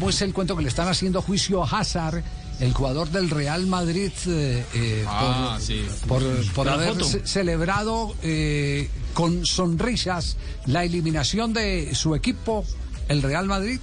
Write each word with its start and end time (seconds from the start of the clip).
¿Cómo 0.00 0.08
es 0.08 0.22
el 0.22 0.32
cuento 0.32 0.56
que 0.56 0.62
le 0.62 0.70
están 0.70 0.88
haciendo 0.88 1.20
juicio 1.20 1.62
a 1.62 1.66
Hazard, 1.78 2.22
el 2.58 2.72
jugador 2.72 3.10
del 3.10 3.28
Real 3.28 3.66
Madrid, 3.66 4.10
eh, 4.28 4.64
eh, 4.74 5.04
Ah, 5.06 5.58
por, 6.08 6.22
sí. 6.22 6.50
por, 6.54 6.68
haber 6.70 6.94
foto. 6.94 7.04
celebrado 7.26 8.16
eh, 8.22 8.88
con 9.12 9.44
sonrisas 9.44 10.38
la 10.64 10.84
eliminación 10.84 11.52
de 11.52 11.94
su 11.94 12.14
equipo, 12.14 12.64
el 13.08 13.20
Real 13.20 13.44
Madrid? 13.44 13.78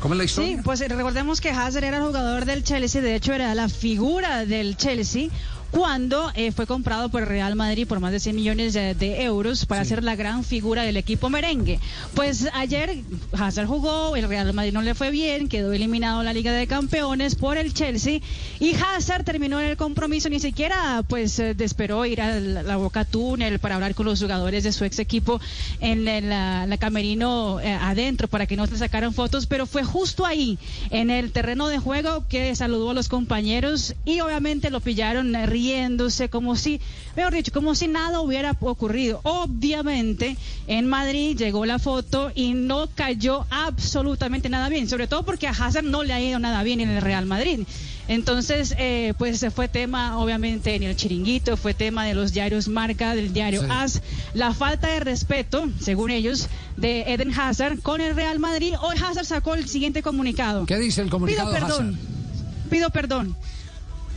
¿Cómo 0.00 0.14
es 0.14 0.18
la 0.18 0.24
historia? 0.24 0.56
Sí, 0.58 0.62
pues 0.62 0.78
recordemos 0.88 1.40
que 1.40 1.50
Hazard 1.50 1.82
era 1.82 1.96
el 1.96 2.04
jugador 2.04 2.44
del 2.44 2.62
Chelsea, 2.62 3.02
de 3.02 3.16
hecho 3.16 3.32
era 3.32 3.52
la 3.56 3.68
figura 3.68 4.46
del 4.46 4.76
Chelsea 4.76 5.28
cuando 5.72 6.30
eh, 6.34 6.52
fue 6.52 6.66
comprado 6.66 7.08
por 7.08 7.26
Real 7.26 7.56
Madrid 7.56 7.86
por 7.88 7.98
más 7.98 8.12
de 8.12 8.20
100 8.20 8.36
millones 8.36 8.74
de, 8.74 8.94
de 8.94 9.22
euros 9.22 9.66
para 9.66 9.84
ser 9.84 10.04
la 10.04 10.14
gran 10.14 10.44
figura 10.44 10.82
del 10.82 10.98
equipo 10.98 11.30
merengue. 11.30 11.80
Pues 12.14 12.46
ayer 12.52 12.98
Hazard 13.32 13.66
jugó, 13.66 14.14
el 14.14 14.28
Real 14.28 14.52
Madrid 14.52 14.72
no 14.72 14.82
le 14.82 14.94
fue 14.94 15.10
bien, 15.10 15.48
quedó 15.48 15.72
eliminado 15.72 16.20
en 16.20 16.26
la 16.26 16.34
Liga 16.34 16.52
de 16.52 16.66
Campeones 16.66 17.34
por 17.34 17.56
el 17.56 17.72
Chelsea 17.72 18.20
y 18.60 18.74
Hazard 18.74 19.24
terminó 19.24 19.60
en 19.60 19.66
el 19.66 19.76
compromiso, 19.76 20.28
ni 20.28 20.40
siquiera 20.40 21.02
pues 21.08 21.38
eh, 21.38 21.56
esperó 21.58 22.04
ir 22.04 22.20
a 22.20 22.38
la, 22.38 22.62
la 22.62 22.76
Boca 22.76 23.04
Túnel 23.06 23.58
para 23.58 23.76
hablar 23.76 23.94
con 23.94 24.06
los 24.06 24.20
jugadores 24.20 24.64
de 24.64 24.72
su 24.72 24.84
ex 24.84 24.98
equipo 24.98 25.40
en 25.80 26.06
el, 26.06 26.28
la, 26.28 26.66
la 26.66 26.76
camerino 26.76 27.60
eh, 27.60 27.72
adentro 27.72 28.28
para 28.28 28.46
que 28.46 28.56
no 28.56 28.66
se 28.66 28.76
sacaran 28.76 29.14
fotos, 29.14 29.46
pero 29.46 29.66
fue 29.66 29.84
justo 29.84 30.26
ahí, 30.26 30.58
en 30.90 31.10
el 31.10 31.32
terreno 31.32 31.68
de 31.68 31.78
juego, 31.78 32.26
que 32.28 32.54
saludó 32.54 32.90
a 32.90 32.94
los 32.94 33.08
compañeros 33.08 33.94
y 34.04 34.20
obviamente 34.20 34.70
lo 34.70 34.80
pillaron 34.80 35.34
eh, 35.34 35.46
riéndose 35.62 36.28
como 36.28 36.56
si, 36.56 36.80
mejor 37.16 37.32
dicho, 37.32 37.52
como 37.52 37.74
si 37.74 37.86
nada 37.86 38.20
hubiera 38.20 38.56
ocurrido. 38.60 39.20
Obviamente 39.22 40.36
en 40.66 40.86
Madrid 40.88 41.36
llegó 41.36 41.64
la 41.66 41.78
foto 41.78 42.32
y 42.34 42.54
no 42.54 42.88
cayó 42.94 43.46
absolutamente 43.50 44.48
nada 44.48 44.68
bien, 44.68 44.88
sobre 44.88 45.06
todo 45.06 45.22
porque 45.24 45.46
a 45.46 45.50
Hazard 45.50 45.84
no 45.84 46.02
le 46.02 46.12
ha 46.12 46.20
ido 46.20 46.38
nada 46.40 46.62
bien 46.64 46.80
en 46.80 46.90
el 46.90 47.00
Real 47.00 47.26
Madrid. 47.26 47.60
Entonces, 48.08 48.74
eh, 48.78 49.14
pues 49.16 49.46
fue 49.54 49.68
tema, 49.68 50.18
obviamente, 50.18 50.74
en 50.74 50.82
el 50.82 50.96
chiringuito, 50.96 51.56
fue 51.56 51.72
tema 51.72 52.04
de 52.04 52.14
los 52.14 52.32
diarios 52.32 52.66
Marca, 52.66 53.14
del 53.14 53.32
diario 53.32 53.60
Sí. 53.60 53.66
AS, 53.70 54.02
la 54.34 54.52
falta 54.52 54.88
de 54.88 54.98
respeto, 55.00 55.70
según 55.80 56.10
ellos, 56.10 56.48
de 56.76 57.02
Eden 57.02 57.32
Hazard 57.38 57.78
con 57.80 58.00
el 58.00 58.16
Real 58.16 58.40
Madrid. 58.40 58.74
Hoy 58.82 58.96
Hazard 58.96 59.24
sacó 59.26 59.54
el 59.54 59.68
siguiente 59.68 60.02
comunicado. 60.02 60.66
¿Qué 60.66 60.78
dice 60.78 61.00
el 61.02 61.10
comunicado 61.10 61.52
Pido 61.52 61.60
perdón, 61.60 61.88
Hazard? 61.94 62.68
pido 62.70 62.90
perdón. 62.90 63.36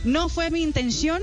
No 0.04 0.28
fue 0.28 0.50
mi 0.50 0.62
intención 0.62 1.20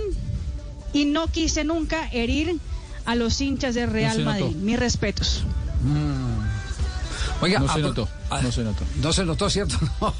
y 0.93 1.05
no 1.05 1.27
quise 1.27 1.63
nunca 1.63 2.07
herir 2.11 2.57
a 3.05 3.15
los 3.15 3.39
hinchas 3.41 3.75
del 3.75 3.89
Real. 3.89 4.23
Madrid. 4.23 4.55
Mis 4.57 4.79
respetos. 4.79 5.43
Oiga, 7.41 7.59
No 7.59 7.73
se 7.73 7.79
notó, 7.81 8.07
a- 8.29 8.41
no 8.41 8.51
se 8.51 8.63
notó. 8.63 8.83
No 9.01 9.11
se 9.13 9.25
notó, 9.25 9.49
¿cierto? 9.49 9.77
No. 10.01 10.13